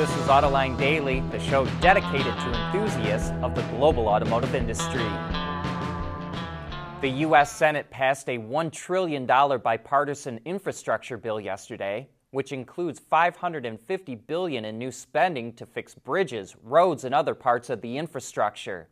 This 0.00 0.16
is 0.16 0.28
Autoline 0.28 0.78
Daily, 0.78 1.20
the 1.30 1.38
show 1.38 1.66
dedicated 1.82 2.32
to 2.32 2.64
enthusiasts 2.64 3.32
of 3.42 3.54
the 3.54 3.60
global 3.76 4.08
automotive 4.08 4.54
industry. 4.54 5.04
The 7.02 7.10
U.S. 7.26 7.52
Senate 7.52 7.90
passed 7.90 8.26
a 8.30 8.38
$1 8.38 8.72
trillion 8.72 9.26
bipartisan 9.26 10.40
infrastructure 10.46 11.18
bill 11.18 11.38
yesterday, 11.38 12.08
which 12.30 12.52
includes 12.52 12.98
550 12.98 14.14
billion 14.14 14.64
in 14.64 14.78
new 14.78 14.90
spending 14.90 15.52
to 15.52 15.66
fix 15.66 15.94
bridges, 15.94 16.56
roads, 16.62 17.04
and 17.04 17.14
other 17.14 17.34
parts 17.34 17.68
of 17.68 17.82
the 17.82 17.98
infrastructure. 17.98 18.88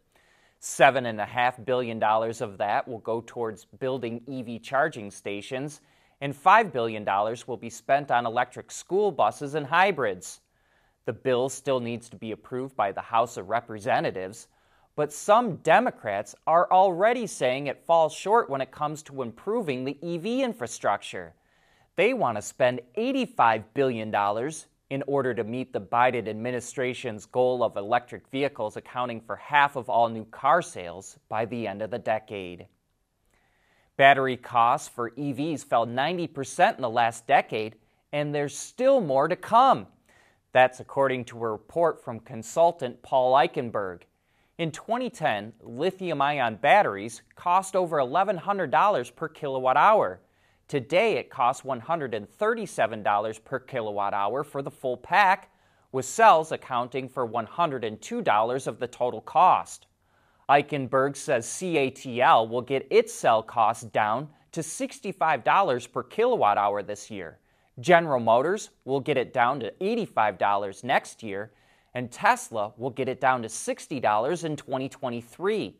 $7.5 0.61 1.65
billion 1.65 2.03
of 2.03 2.59
that 2.59 2.87
will 2.87 2.99
go 2.99 3.25
towards 3.27 3.65
building 3.65 4.21
EV 4.31 4.61
charging 4.61 5.11
stations, 5.11 5.81
and 6.21 6.35
$5 6.35 6.71
billion 6.71 7.07
will 7.47 7.57
be 7.57 7.71
spent 7.71 8.11
on 8.11 8.27
electric 8.27 8.71
school 8.71 9.11
buses 9.11 9.55
and 9.55 9.65
hybrids. 9.65 10.43
The 11.09 11.15
bill 11.15 11.49
still 11.49 11.81
needs 11.81 12.11
to 12.11 12.19
be 12.19 12.33
approved 12.33 12.77
by 12.77 12.93
the 12.93 13.01
House 13.01 13.39
of 13.39 13.49
Representatives, 13.49 14.47
but 14.95 15.11
some 15.11 15.57
Democrats 15.57 16.35
are 16.47 16.71
already 16.71 17.27
saying 17.27 17.67
it 17.67 17.87
falls 17.87 18.13
short 18.13 18.51
when 18.51 18.61
it 18.61 18.73
comes 18.73 19.03
to 19.05 19.23
improving 19.23 19.87
the 19.87 19.97
EV 20.03 20.45
infrastructure. 20.45 21.33
They 21.97 22.13
want 22.13 22.37
to 22.37 22.43
spend 22.43 22.83
$85 22.99 23.65
billion 23.73 24.15
in 24.91 25.03
order 25.07 25.33
to 25.33 25.45
meet 25.45 25.73
the 25.73 25.81
Biden 25.81 26.29
administration's 26.29 27.25
goal 27.25 27.63
of 27.63 27.79
electric 27.79 28.29
vehicles 28.29 28.77
accounting 28.77 29.23
for 29.23 29.37
half 29.37 29.77
of 29.77 29.89
all 29.89 30.11
new 30.11 30.27
car 30.27 30.61
sales 30.61 31.17
by 31.31 31.47
the 31.47 31.67
end 31.67 31.81
of 31.81 31.91
the 31.91 31.99
decade. 31.99 32.67
Battery 33.97 34.37
costs 34.37 34.89
for 34.89 35.13
EVs 35.13 35.65
fell 35.65 35.87
90% 35.87 36.77
in 36.77 36.83
the 36.83 36.91
last 36.91 37.27
decade, 37.27 37.77
and 38.13 38.35
there's 38.35 38.55
still 38.55 39.01
more 39.01 39.27
to 39.27 39.37
come. 39.37 39.87
That's 40.53 40.81
according 40.81 41.27
to 41.27 41.45
a 41.45 41.51
report 41.51 42.03
from 42.03 42.21
consultant 42.21 43.03
Paul 43.03 43.35
Eichenberg. 43.35 44.03
In 44.57 44.73
2010, 44.73 45.53
lithium 45.63 46.23
ion 46.23 46.57
batteries 46.57 47.23
cost 47.37 47.77
over 47.77 47.99
$1,100 47.99 49.15
per 49.15 49.29
kilowatt 49.29 49.77
hour. 49.77 50.21
Today, 50.67 51.17
it 51.17 51.31
costs 51.31 51.63
$137 51.63 53.45
per 53.45 53.59
kilowatt 53.59 54.15
hour 54.15 54.43
for 54.43 54.63
the 54.63 54.71
full 54.71 54.97
pack, 54.97 55.51
with 55.93 56.05
cells 56.05 56.53
accounting 56.53 57.09
for 57.09 57.27
$102 57.27 58.67
of 58.67 58.79
the 58.79 58.87
total 58.87 59.21
cost. 59.21 59.87
Eichenberg 60.49 61.17
says 61.17 61.47
CATL 61.47 62.49
will 62.49 62.63
get 62.63 62.87
its 62.91 63.13
cell 63.13 63.43
cost 63.43 63.93
down 63.93 64.29
to 64.53 64.61
$65 64.61 65.93
per 65.93 66.03
kilowatt 66.03 66.59
hour 66.59 66.83
this 66.83 67.11
year. 67.11 67.39
General 67.81 68.21
Motors 68.21 68.71
will 68.85 69.01
get 69.01 69.17
it 69.17 69.33
down 69.33 69.61
to 69.61 69.73
$85 69.81 70.85
next 70.85 71.23
year, 71.23 71.53
and 71.95 72.11
Tesla 72.11 72.73
will 72.77 72.91
get 72.91 73.09
it 73.09 73.21
down 73.21 73.43
to 73.43 73.49
$60 73.49 74.45
in 74.45 74.57
2023. 74.57 75.77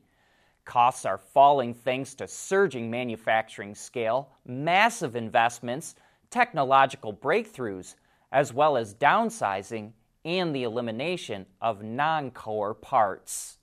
Costs 0.65 1.05
are 1.05 1.19
falling 1.19 1.75
thanks 1.75 2.15
to 2.15 2.29
surging 2.29 2.91
manufacturing 2.91 3.75
scale, 3.75 4.29
massive 4.47 5.17
investments, 5.17 5.95
technological 6.31 7.13
breakthroughs, 7.13 7.95
as 8.33 8.53
well 8.53 8.77
as 8.77 8.95
downsizing 8.95 9.93
and 10.25 10.55
the 10.55 10.65
elimination 10.65 11.47
of 11.61 11.83
non 11.83 12.31
core 12.31 12.75
parts. 12.75 13.59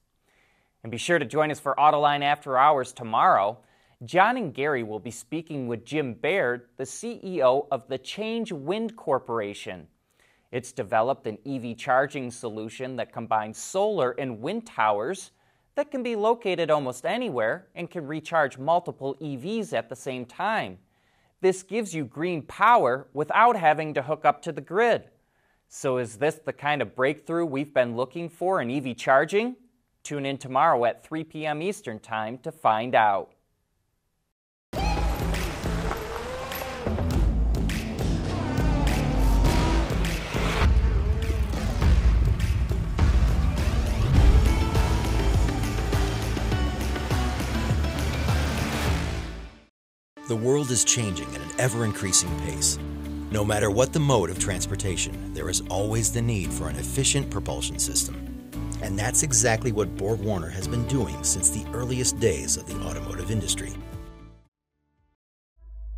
And 0.83 0.91
be 0.91 0.97
sure 0.97 1.19
to 1.19 1.25
join 1.25 1.51
us 1.51 1.59
for 1.59 1.75
Autoline 1.75 2.23
After 2.23 2.57
Hours 2.57 2.91
tomorrow. 2.91 3.59
John 4.03 4.35
and 4.35 4.53
Gary 4.53 4.83
will 4.83 4.99
be 4.99 5.11
speaking 5.11 5.67
with 5.67 5.85
Jim 5.85 6.15
Baird, 6.15 6.67
the 6.75 6.83
CEO 6.83 7.67
of 7.71 7.87
the 7.87 7.97
Change 7.97 8.51
Wind 8.51 8.97
Corporation. 8.97 9.87
It's 10.51 10.73
developed 10.73 11.27
an 11.27 11.37
EV 11.45 11.77
charging 11.77 12.29
solution 12.29 12.97
that 12.97 13.13
combines 13.13 13.57
solar 13.57 14.11
and 14.11 14.41
wind 14.41 14.65
towers 14.65 15.31
that 15.75 15.91
can 15.91 16.03
be 16.03 16.17
located 16.17 16.69
almost 16.69 17.05
anywhere 17.05 17.67
and 17.73 17.89
can 17.89 18.05
recharge 18.05 18.57
multiple 18.57 19.15
EVs 19.21 19.71
at 19.71 19.87
the 19.87 19.95
same 19.95 20.25
time. 20.25 20.77
This 21.39 21.63
gives 21.63 21.93
you 21.93 22.03
green 22.03 22.41
power 22.41 23.07
without 23.13 23.55
having 23.55 23.93
to 23.93 24.01
hook 24.01 24.25
up 24.25 24.41
to 24.41 24.51
the 24.51 24.61
grid. 24.61 25.05
So, 25.69 25.97
is 25.97 26.17
this 26.17 26.35
the 26.35 26.53
kind 26.53 26.81
of 26.81 26.95
breakthrough 26.95 27.45
we've 27.45 27.73
been 27.73 27.95
looking 27.95 28.27
for 28.29 28.61
in 28.61 28.69
EV 28.69 28.97
charging? 28.97 29.55
Tune 30.03 30.25
in 30.25 30.37
tomorrow 30.37 30.83
at 30.85 31.03
3 31.03 31.23
p.m. 31.23 31.61
Eastern 31.61 31.99
Time 31.99 32.37
to 32.39 32.51
find 32.51 32.93
out. 32.93 33.34
The 50.35 50.41
world 50.41 50.69
is 50.69 50.83
changing 50.83 51.33
at 51.33 51.39
an 51.39 51.49
ever 51.59 51.85
increasing 51.85 52.29
pace. 52.41 52.77
No 53.31 53.45
matter 53.45 53.71
what 53.71 53.93
the 53.93 54.01
mode 54.01 54.29
of 54.29 54.37
transportation, 54.37 55.33
there 55.33 55.47
is 55.47 55.63
always 55.69 56.11
the 56.11 56.21
need 56.21 56.51
for 56.51 56.67
an 56.67 56.75
efficient 56.75 57.29
propulsion 57.29 57.79
system. 57.79 58.17
And 58.81 58.99
that's 58.99 59.23
exactly 59.23 59.71
what 59.71 59.95
Borg 59.95 60.19
Warner 60.19 60.49
has 60.49 60.67
been 60.67 60.85
doing 60.87 61.15
since 61.23 61.49
the 61.49 61.65
earliest 61.71 62.19
days 62.19 62.57
of 62.57 62.67
the 62.67 62.75
automotive 62.81 63.31
industry. 63.31 63.71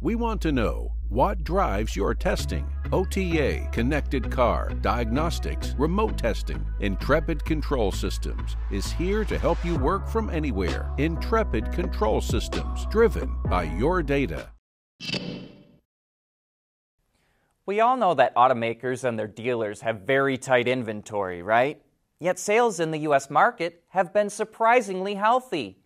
We 0.01 0.13
want 0.13 0.39
to 0.43 0.51
know 0.51 0.91
what 1.09 1.43
drives 1.43 1.95
your 1.95 2.13
testing? 2.13 2.67
OTA, 2.91 3.67
connected 3.71 4.31
car, 4.31 4.69
diagnostics, 4.81 5.75
remote 5.77 6.17
testing. 6.17 6.65
Intrepid 6.79 7.43
Control 7.43 7.91
Systems 7.91 8.55
is 8.71 8.91
here 8.91 9.25
to 9.25 9.37
help 9.37 9.63
you 9.65 9.75
work 9.77 10.07
from 10.07 10.29
anywhere. 10.29 10.91
Intrepid 10.97 11.71
Control 11.71 12.21
Systems, 12.21 12.85
driven 12.87 13.35
by 13.45 13.63
your 13.63 14.01
data. 14.01 14.49
We 17.65 17.81
all 17.81 17.97
know 17.97 18.13
that 18.13 18.35
automakers 18.35 19.03
and 19.03 19.19
their 19.19 19.27
dealers 19.27 19.81
have 19.81 20.01
very 20.01 20.37
tight 20.37 20.69
inventory, 20.69 21.41
right? 21.41 21.81
Yet 22.19 22.39
sales 22.39 22.79
in 22.79 22.91
the 22.91 22.99
US 22.99 23.29
market 23.29 23.83
have 23.89 24.13
been 24.13 24.29
surprisingly 24.29 25.15
healthy. 25.15 25.77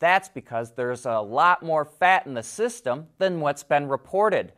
That's 0.00 0.28
because 0.28 0.72
there's 0.72 1.06
a 1.06 1.20
lot 1.20 1.62
more 1.62 1.84
fat 1.84 2.26
in 2.26 2.34
the 2.34 2.42
system 2.42 3.08
than 3.18 3.40
what's 3.40 3.62
been 3.62 3.88
reported. 3.88 4.52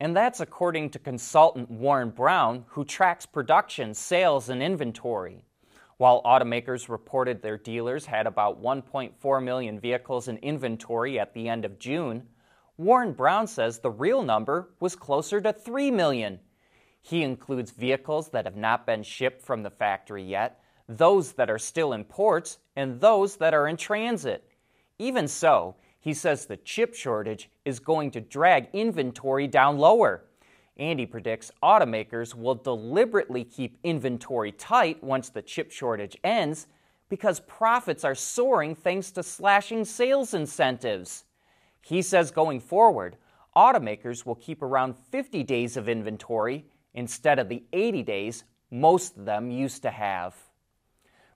And 0.00 0.16
that's 0.16 0.40
according 0.40 0.90
to 0.90 0.98
consultant 0.98 1.70
Warren 1.70 2.08
Brown, 2.08 2.64
who 2.68 2.86
tracks 2.86 3.26
production, 3.26 3.92
sales, 3.92 4.48
and 4.48 4.62
inventory. 4.62 5.44
While 5.98 6.22
automakers 6.22 6.88
reported 6.88 7.42
their 7.42 7.58
dealers 7.58 8.06
had 8.06 8.26
about 8.26 8.62
1.4 8.62 9.44
million 9.44 9.78
vehicles 9.78 10.28
in 10.28 10.38
inventory 10.38 11.20
at 11.20 11.34
the 11.34 11.50
end 11.50 11.66
of 11.66 11.78
June, 11.78 12.22
Warren 12.78 13.12
Brown 13.12 13.46
says 13.46 13.80
the 13.80 13.90
real 13.90 14.22
number 14.22 14.70
was 14.80 14.96
closer 14.96 15.38
to 15.42 15.52
3 15.52 15.90
million. 15.90 16.40
He 17.02 17.22
includes 17.22 17.70
vehicles 17.70 18.30
that 18.30 18.46
have 18.46 18.56
not 18.56 18.86
been 18.86 19.02
shipped 19.02 19.42
from 19.42 19.62
the 19.62 19.68
factory 19.68 20.24
yet, 20.24 20.62
those 20.88 21.32
that 21.32 21.50
are 21.50 21.58
still 21.58 21.92
in 21.92 22.04
ports, 22.04 22.56
and 22.74 23.02
those 23.02 23.36
that 23.36 23.52
are 23.52 23.68
in 23.68 23.76
transit. 23.76 24.48
Even 24.98 25.28
so, 25.28 25.76
he 26.00 26.14
says 26.14 26.46
the 26.46 26.56
chip 26.56 26.94
shortage 26.94 27.50
is 27.64 27.78
going 27.78 28.10
to 28.12 28.20
drag 28.20 28.68
inventory 28.72 29.46
down 29.46 29.78
lower. 29.78 30.24
And 30.78 30.98
he 30.98 31.04
predicts 31.04 31.52
automakers 31.62 32.34
will 32.34 32.54
deliberately 32.54 33.44
keep 33.44 33.78
inventory 33.84 34.50
tight 34.50 35.04
once 35.04 35.28
the 35.28 35.42
chip 35.42 35.70
shortage 35.70 36.16
ends 36.24 36.66
because 37.10 37.40
profits 37.40 38.02
are 38.02 38.14
soaring 38.14 38.74
thanks 38.74 39.10
to 39.12 39.22
slashing 39.22 39.84
sales 39.84 40.32
incentives. 40.32 41.24
He 41.82 42.00
says 42.00 42.30
going 42.30 42.60
forward, 42.60 43.16
automakers 43.54 44.24
will 44.24 44.36
keep 44.36 44.62
around 44.62 44.94
50 45.10 45.42
days 45.42 45.76
of 45.76 45.88
inventory 45.88 46.64
instead 46.94 47.38
of 47.38 47.50
the 47.50 47.62
80 47.74 48.02
days 48.04 48.44
most 48.70 49.18
of 49.18 49.26
them 49.26 49.50
used 49.50 49.82
to 49.82 49.90
have. 49.90 50.34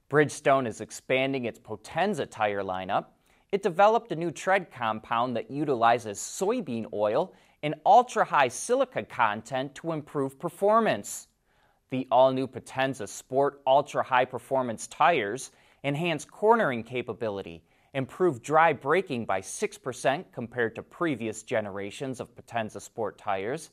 Bridgestone 0.08 0.66
is 0.66 0.80
expanding 0.80 1.44
its 1.44 1.58
Potenza 1.58 2.30
tire 2.30 2.62
lineup 2.62 3.06
it 3.54 3.62
developed 3.62 4.10
a 4.10 4.16
new 4.16 4.32
tread 4.32 4.68
compound 4.72 5.36
that 5.36 5.48
utilizes 5.48 6.18
soybean 6.18 6.92
oil 6.92 7.32
and 7.62 7.76
ultra 7.86 8.24
high 8.24 8.48
silica 8.48 9.04
content 9.04 9.72
to 9.76 9.92
improve 9.92 10.40
performance. 10.40 11.28
The 11.90 12.08
all 12.10 12.32
new 12.32 12.48
Potenza 12.48 13.08
Sport 13.08 13.62
Ultra 13.64 14.02
High 14.02 14.24
Performance 14.24 14.88
tires 14.88 15.52
enhance 15.84 16.24
cornering 16.24 16.82
capability, 16.82 17.62
improve 17.92 18.42
dry 18.42 18.72
braking 18.72 19.24
by 19.24 19.40
6% 19.40 20.24
compared 20.32 20.74
to 20.74 20.82
previous 20.82 21.44
generations 21.44 22.18
of 22.18 22.34
Potenza 22.34 22.82
Sport 22.82 23.18
tires, 23.18 23.70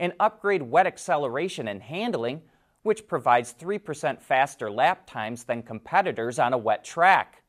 and 0.00 0.12
upgrade 0.18 0.62
wet 0.62 0.88
acceleration 0.88 1.68
and 1.68 1.80
handling, 1.80 2.42
which 2.82 3.06
provides 3.06 3.54
3% 3.54 4.20
faster 4.20 4.68
lap 4.68 5.06
times 5.06 5.44
than 5.44 5.62
competitors 5.62 6.40
on 6.40 6.52
a 6.52 6.58
wet 6.58 6.82
track. 6.82 7.39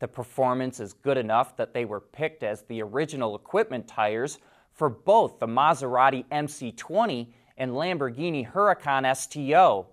The 0.00 0.08
performance 0.08 0.80
is 0.80 0.92
good 0.92 1.16
enough 1.16 1.56
that 1.56 1.72
they 1.72 1.84
were 1.84 2.00
picked 2.00 2.42
as 2.42 2.62
the 2.62 2.82
original 2.82 3.36
equipment 3.36 3.86
tires 3.86 4.38
for 4.72 4.88
both 4.88 5.38
the 5.38 5.46
Maserati 5.46 6.24
MC20 6.30 7.28
and 7.56 7.72
Lamborghini 7.72 8.50
Huracan 8.50 9.16
STO. 9.16 9.86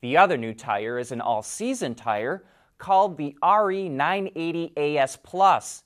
The 0.00 0.16
other 0.16 0.36
new 0.36 0.54
tire 0.54 0.98
is 0.98 1.12
an 1.12 1.20
all 1.20 1.42
season 1.42 1.94
tire 1.94 2.44
called 2.78 3.16
the 3.16 3.36
RE980AS 3.42 5.22
Plus. 5.22 5.84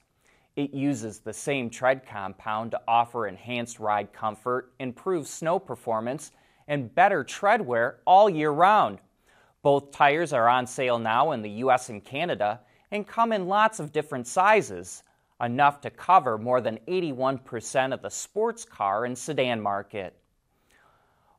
It 0.56 0.74
uses 0.74 1.20
the 1.20 1.32
same 1.32 1.70
tread 1.70 2.06
compound 2.06 2.72
to 2.72 2.80
offer 2.86 3.26
enhanced 3.26 3.78
ride 3.78 4.12
comfort, 4.12 4.72
improved 4.78 5.26
snow 5.26 5.58
performance, 5.58 6.32
and 6.68 6.94
better 6.94 7.24
tread 7.24 7.62
wear 7.62 8.00
all 8.06 8.28
year 8.28 8.50
round. 8.50 8.98
Both 9.62 9.92
tires 9.92 10.32
are 10.32 10.48
on 10.48 10.66
sale 10.66 10.98
now 10.98 11.32
in 11.32 11.42
the 11.42 11.50
US 11.50 11.88
and 11.88 12.04
Canada 12.04 12.60
and 12.92 13.06
come 13.06 13.32
in 13.32 13.48
lots 13.48 13.80
of 13.80 13.90
different 13.90 14.26
sizes, 14.26 15.02
enough 15.40 15.80
to 15.80 15.90
cover 15.90 16.38
more 16.38 16.60
than 16.60 16.78
81% 16.86 17.92
of 17.92 18.02
the 18.02 18.10
sports 18.10 18.64
car 18.64 19.06
and 19.06 19.16
sedan 19.16 19.60
market. 19.60 20.14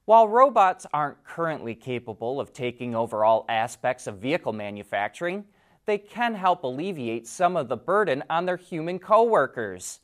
While 0.06 0.28
robots 0.28 0.86
aren't 0.92 1.24
currently 1.24 1.76
capable 1.76 2.42
of 2.42 2.52
taking 2.52 2.96
over 2.96 3.24
all 3.24 3.46
aspects 3.48 4.08
of 4.08 4.18
vehicle 4.18 4.52
manufacturing, 4.52 5.46
they 5.86 5.98
can 5.98 6.34
help 6.34 6.64
alleviate 6.64 7.28
some 7.28 7.56
of 7.56 7.70
the 7.70 7.78
burden 7.78 8.24
on 8.30 8.46
their 8.46 8.58
human 8.58 9.00
coworkers. 9.00 10.00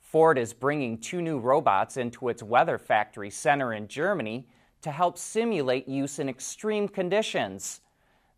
Ford 0.00 0.38
is 0.38 0.52
bringing 0.52 0.98
two 0.98 1.20
new 1.20 1.38
robots 1.38 1.96
into 1.96 2.28
its 2.28 2.42
Weather 2.42 2.78
Factory 2.78 3.30
Center 3.30 3.74
in 3.74 3.86
Germany 3.86 4.48
to 4.80 4.90
help 4.90 5.18
simulate 5.18 5.86
use 5.86 6.18
in 6.18 6.28
extreme 6.28 6.88
conditions. 6.88 7.80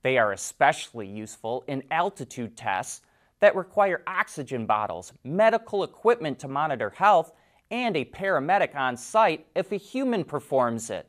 They 0.03 0.19
are 0.19 0.33
especially 0.33 1.07
useful 1.07 1.65
in 1.67 1.83
altitude 1.91 2.57
tests 2.57 3.03
that 3.41 3.57
require 3.57 4.03
oxygen 4.07 4.67
bottles, 4.67 5.13
medical 5.25 5.85
equipment 5.85 6.39
to 6.41 6.49
monitor 6.49 6.91
health, 6.91 7.33
and 7.71 7.97
a 7.97 8.05
paramedic 8.05 8.75
on 8.75 8.97
site 8.97 9.47
if 9.55 9.73
a 9.73 9.77
human 9.77 10.25
performs 10.25 10.91
it. 10.91 11.07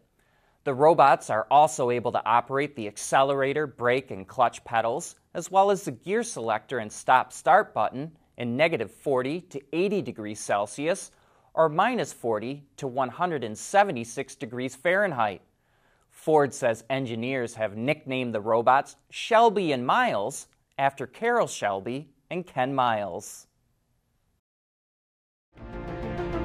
The 0.66 0.74
robots 0.74 1.30
are 1.30 1.48
also 1.50 1.90
able 1.90 2.12
to 2.12 2.26
operate 2.26 2.76
the 2.76 2.88
accelerator, 2.88 3.66
brake, 3.66 4.12
and 4.12 4.28
clutch 4.28 4.64
pedals, 4.66 5.16
as 5.34 5.50
well 5.50 5.72
as 5.72 5.84
the 5.84 5.92
gear 5.92 6.22
selector 6.22 6.80
and 6.80 6.92
stop 6.92 7.32
start 7.32 7.74
button 7.74 8.12
in 8.38 8.58
negative 8.58 8.92
40 8.92 9.42
to 9.42 9.62
80 9.72 10.02
degrees 10.02 10.40
Celsius 10.40 11.12
or 11.54 11.70
minus 11.70 12.14
40 12.14 12.64
to 12.78 12.88
176 12.88 14.36
degrees 14.36 14.76
Fahrenheit. 14.76 15.42
Ford 16.10 16.54
says 16.54 16.84
engineers 16.90 17.56
have 17.56 17.78
nicknamed 17.78 18.34
the 18.34 18.42
robots 18.42 18.96
Shelby 19.10 19.72
and 19.72 19.86
Miles 19.86 20.48
after 20.78 21.08
Carroll 21.08 21.48
Shelby 21.48 22.10
and 22.30 22.46
Ken 22.46 22.74
Miles. 22.74 23.48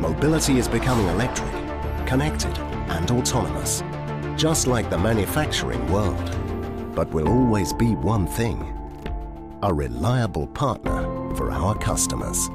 Mobility 0.01 0.59
is 0.59 0.69
becoming 0.69 1.07
electric, 1.09 1.51
connected, 2.07 2.57
and 2.89 3.11
autonomous, 3.11 3.83
just 4.37 4.67
like 4.67 4.91
the 4.91 4.99
manufacturing 4.99 5.91
world. 5.91 6.37
But 6.95 7.11
will 7.11 7.29
always 7.29 7.73
be 7.73 7.95
one 7.95 8.27
thing 8.27 8.71
a 9.63 9.73
reliable 9.73 10.47
partner 10.49 11.35
for 11.37 11.51
our 11.51 11.75
customers. 11.79 12.51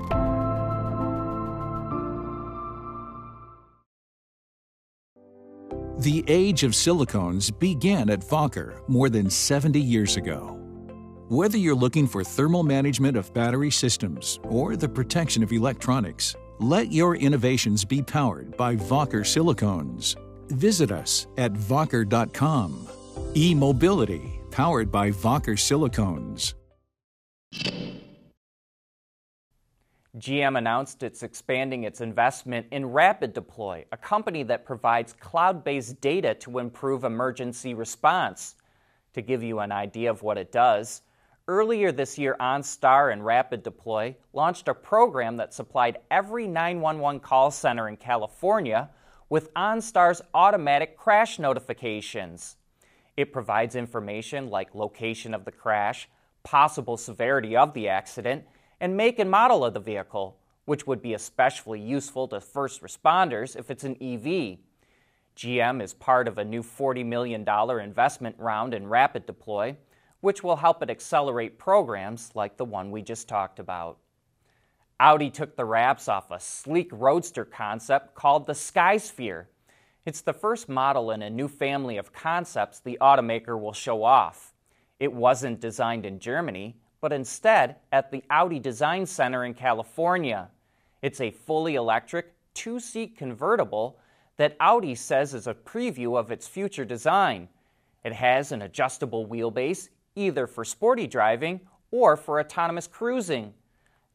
The 6.00 6.24
age 6.30 6.64
of 6.64 6.72
silicones 6.72 7.52
began 7.60 8.10
at 8.10 8.22
Wacker 8.22 8.88
more 8.88 9.10
than 9.10 9.30
70 9.30 9.82
years 9.82 10.16
ago. 10.16 10.58
Whether 11.28 11.58
you're 11.58 11.76
looking 11.76 12.08
for 12.08 12.24
thermal 12.24 12.64
management 12.64 13.18
of 13.18 13.34
battery 13.34 13.70
systems 13.70 14.40
or 14.44 14.78
the 14.78 14.88
protection 14.88 15.44
of 15.44 15.52
electronics, 15.52 16.38
let 16.60 16.94
your 16.94 17.18
innovations 17.18 17.84
be 17.84 18.02
powered 18.02 18.56
by 18.56 18.78
Wacker 18.78 19.26
silicones. 19.26 20.16
Visit 20.52 20.90
us 20.94 21.28
at 21.38 21.52
Wacker.com. 21.52 22.88
E 23.36 23.54
Mobility, 23.54 24.40
powered 24.52 24.90
by 24.90 25.12
Wacker 25.12 25.58
silicones. 25.58 26.54
GM 30.18 30.58
announced 30.58 31.04
it's 31.04 31.22
expanding 31.22 31.84
its 31.84 32.02
investment 32.02 32.66
in 32.72 32.88
Rapid 32.88 33.32
Deploy, 33.32 33.86
a 33.92 33.98
company 33.98 34.42
that 34.42 34.66
provides 34.66 35.14
cloud 35.14 35.64
based 35.64 36.02
data 36.02 36.34
to 36.36 36.58
improve 36.58 37.04
emergency 37.04 37.76
response. 37.76 38.56
To 39.14 39.22
give 39.22 39.44
you 39.44 39.60
an 39.60 39.72
idea 39.72 40.10
of 40.10 40.24
what 40.24 40.40
it 40.40 40.52
does, 40.52 41.04
earlier 41.48 41.92
this 41.92 42.18
year, 42.18 42.36
OnStar 42.40 43.14
and 43.14 43.24
Rapid 43.24 43.62
Deploy 43.62 44.16
launched 44.34 44.68
a 44.68 44.74
program 44.74 45.38
that 45.38 45.54
supplied 45.54 46.00
every 46.10 46.48
911 46.48 47.20
call 47.20 47.52
center 47.52 47.88
in 47.88 47.96
California 47.96 48.90
with 49.30 49.54
OnStar's 49.54 50.24
automatic 50.34 50.98
crash 50.98 51.38
notifications. 51.38 52.56
It 53.16 53.32
provides 53.32 53.76
information 53.76 54.50
like 54.50 54.74
location 54.74 55.36
of 55.36 55.46
the 55.46 55.52
crash, 55.52 56.10
possible 56.42 56.98
severity 56.98 57.56
of 57.56 57.76
the 57.76 57.90
accident, 57.90 58.44
and 58.80 58.96
make 58.96 59.20
and 59.20 59.30
model 59.30 59.66
of 59.66 59.74
the 59.74 59.80
vehicle, 59.80 60.38
which 60.66 60.88
would 60.88 61.02
be 61.02 61.14
especially 61.14 61.80
useful 61.80 62.28
to 62.28 62.40
first 62.40 62.82
responders 62.82 63.56
if 63.56 63.72
it's 63.72 63.84
an 63.84 63.98
EV. 64.02 64.60
GM 65.36 65.82
is 65.82 65.94
part 65.94 66.28
of 66.28 66.38
a 66.38 66.46
new 66.46 66.62
$40 66.62 67.06
million 67.06 67.48
investment 67.82 68.36
round 68.38 68.74
in 68.74 68.88
Rapid 68.88 69.26
Deploy, 69.26 69.78
which 70.22 70.44
will 70.44 70.58
help 70.58 70.84
it 70.84 70.90
accelerate 70.90 71.58
programs 71.58 72.32
like 72.36 72.58
the 72.58 72.66
one 72.66 72.92
we 72.92 73.02
just 73.02 73.28
talked 73.28 73.60
about. 73.60 73.98
Audi 75.00 75.30
took 75.30 75.56
the 75.56 75.64
wraps 75.64 76.10
off 76.10 76.30
a 76.30 76.40
sleek 76.40 76.90
roadster 76.92 77.46
concept 77.46 78.16
called 78.16 78.46
the 78.46 78.54
Skysphere. 78.54 79.46
It's 80.06 80.22
the 80.22 80.34
first 80.34 80.68
model 80.68 81.12
in 81.12 81.22
a 81.22 81.30
new 81.30 81.48
family 81.48 81.98
of 81.98 82.12
concepts 82.12 82.80
the 82.82 82.98
automaker 83.00 83.60
will 83.60 83.72
show 83.72 84.04
off. 84.04 84.54
It 85.00 85.14
wasn't 85.14 85.62
designed 85.62 86.06
in 86.06 86.20
Germany, 86.20 86.76
but 87.02 87.14
instead 87.14 87.78
at 87.92 88.12
the 88.12 88.24
Audi 88.30 88.60
Design 88.60 89.06
Center 89.06 89.46
in 89.46 89.54
California. 89.54 90.50
It's 91.02 91.22
a 91.22 91.32
fully 91.32 91.76
electric, 91.76 92.34
two 92.54 92.80
seat 92.80 93.18
convertible 93.18 94.00
that 94.38 94.56
Audi 94.60 94.96
says 94.96 95.34
is 95.34 95.48
a 95.48 95.54
preview 95.54 96.18
of 96.18 96.32
its 96.32 96.48
future 96.48 96.86
design. 96.86 97.48
It 98.04 98.14
has 98.14 98.52
an 98.52 98.62
adjustable 98.62 99.28
wheelbase, 99.28 99.90
either 100.16 100.48
for 100.48 100.66
sporty 100.66 101.08
driving 101.08 101.62
or 101.92 102.18
for 102.18 102.40
autonomous 102.40 102.88
cruising. 102.88 103.54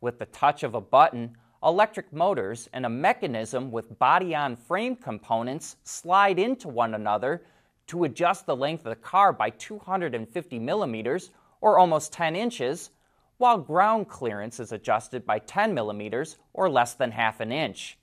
With 0.00 0.18
the 0.18 0.26
touch 0.26 0.62
of 0.62 0.74
a 0.74 0.80
button, 0.80 1.36
electric 1.62 2.12
motors 2.12 2.68
and 2.72 2.84
a 2.84 2.90
mechanism 2.90 3.70
with 3.70 3.98
body 3.98 4.34
on 4.34 4.56
frame 4.56 4.96
components 4.96 5.76
slide 5.84 6.38
into 6.38 6.68
one 6.68 6.94
another 6.94 7.42
to 7.86 8.04
adjust 8.04 8.46
the 8.46 8.56
length 8.56 8.84
of 8.86 8.90
the 8.90 8.96
car 8.96 9.32
by 9.32 9.50
250 9.50 10.58
millimeters 10.58 11.30
or 11.64 11.78
almost 11.78 12.12
10 12.12 12.36
inches, 12.36 12.90
while 13.38 13.56
ground 13.56 14.06
clearance 14.06 14.60
is 14.60 14.70
adjusted 14.70 15.24
by 15.24 15.38
10 15.38 15.72
millimeters 15.72 16.36
or 16.52 16.68
less 16.68 16.92
than 16.92 17.10
half 17.10 17.40
an 17.40 17.50
inch. 17.50 17.96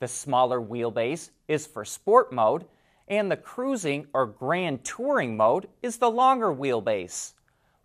The 0.00 0.08
smaller 0.08 0.58
wheelbase 0.58 1.28
is 1.46 1.66
for 1.66 1.84
sport 1.84 2.32
mode, 2.32 2.64
and 3.06 3.30
the 3.30 3.36
cruising 3.36 4.06
or 4.14 4.24
grand 4.24 4.84
touring 4.84 5.36
mode 5.36 5.68
is 5.82 5.98
the 5.98 6.10
longer 6.10 6.46
wheelbase. 6.46 7.34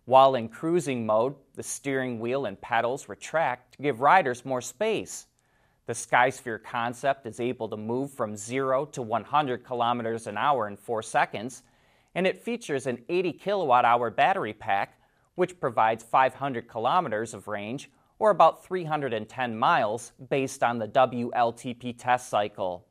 While 0.06 0.36
in 0.36 0.48
cruising 0.48 1.04
mode, 1.04 1.34
the 1.54 1.62
steering 1.62 2.18
wheel 2.18 2.46
and 2.46 2.58
pedals 2.58 3.06
retract 3.06 3.72
to 3.72 3.82
give 3.82 4.00
riders 4.00 4.46
more 4.46 4.62
space. 4.62 5.26
The 5.84 5.92
Skysphere 5.92 6.64
concept 6.64 7.26
is 7.26 7.40
able 7.40 7.68
to 7.68 7.76
move 7.76 8.10
from 8.10 8.36
0 8.36 8.86
to 8.86 9.02
100 9.02 9.66
kilometers 9.66 10.26
an 10.26 10.38
hour 10.38 10.66
in 10.66 10.78
4 10.78 11.02
seconds, 11.02 11.62
and 12.14 12.26
it 12.26 12.42
features 12.42 12.86
an 12.86 13.04
80 13.10 13.34
kilowatt 13.34 13.84
hour 13.84 14.08
battery 14.08 14.54
pack 14.54 14.96
which 15.40 15.58
provides 15.58 16.04
500 16.04 16.68
kilometers 16.68 17.32
of 17.32 17.48
range 17.48 17.90
or 18.18 18.28
about 18.28 18.62
310 18.62 19.56
miles 19.58 20.12
based 20.28 20.62
on 20.62 20.78
the 20.78 20.86
WLTP 20.86 21.96
test 21.96 22.28
cycle. 22.28 22.84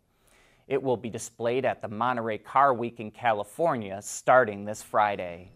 It 0.68 0.82
will 0.82 0.98
be 0.98 1.12
displayed 1.12 1.64
at 1.64 1.84
the 1.84 1.88
Monterey 1.88 2.40
Car 2.40 2.74
Week 2.74 3.00
in 3.00 3.12
California 3.12 4.02
starting 4.02 4.66
this 4.66 4.82
Friday. 4.82 5.52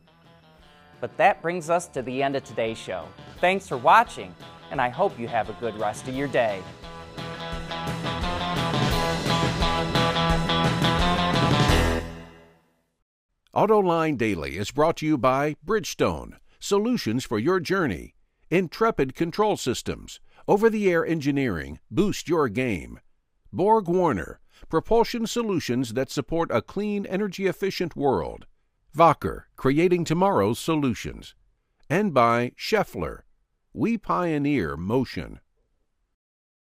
But 1.02 1.18
that 1.18 1.42
brings 1.42 1.72
us 1.72 1.88
to 1.88 2.04
the 2.04 2.22
end 2.22 2.36
of 2.36 2.44
today's 2.44 2.78
show. 2.78 3.08
Thanks 3.42 3.68
for 3.68 3.78
watching, 3.78 4.36
and 4.70 4.80
I 4.80 4.90
hope 4.90 5.18
you 5.18 5.28
have 5.28 5.50
a 5.50 5.54
good 5.54 5.76
rest 5.80 6.08
of 6.08 6.14
your 6.14 6.28
day. 6.28 6.62
AutoLine 13.56 14.16
Daily 14.16 14.58
is 14.58 14.70
brought 14.70 14.98
to 14.98 15.08
you 15.08 15.18
by 15.18 15.56
Bridgestone 15.66 16.36
solutions 16.64 17.26
for 17.26 17.38
your 17.38 17.60
journey. 17.60 18.16
Intrepid 18.50 19.16
Control 19.16 19.58
Systems, 19.58 20.22
over 20.48 20.70
the 20.70 20.90
air 20.90 21.06
engineering, 21.06 21.80
boost 21.92 22.30
your 22.30 22.48
game. 22.48 23.00
Borg 23.52 23.90
Warner, 23.90 24.40
propulsion 24.70 25.28
solutions 25.28 25.94
that 25.94 26.10
support 26.10 26.50
a 26.52 26.62
clean, 26.62 27.06
energy 27.06 27.48
efficient 27.48 27.98
world. 27.98 28.46
Wacker, 28.96 29.44
creating 29.58 30.06
tomorrow's 30.06 30.58
solutions. 30.58 31.36
And 31.90 32.14
by 32.14 32.54
Schaeffler, 32.58 33.24
we 33.74 33.98
pioneer 33.98 34.78
motion. 34.78 35.42